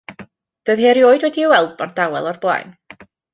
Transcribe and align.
Doedd 0.69 0.81
hi 0.83 0.87
erioed 0.91 1.25
wedi'i 1.27 1.51
weld 1.51 1.75
mor 1.83 1.93
dawel 2.01 2.31
o'r 2.33 2.41
blaen. 2.47 2.75